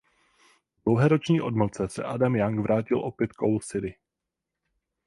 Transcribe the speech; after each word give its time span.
Po 0.83 0.89
dlouhé 0.89 1.07
roční 1.07 1.41
odmlce 1.41 1.89
se 1.89 2.03
Adam 2.03 2.35
Young 2.35 2.59
vrátil 2.59 2.99
opět 2.99 3.33
k 3.33 3.41
Owl 3.41 3.59
City. 3.59 3.95